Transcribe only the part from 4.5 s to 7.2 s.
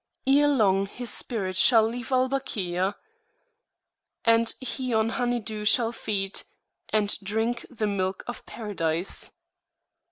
he on honey dew shall feed, And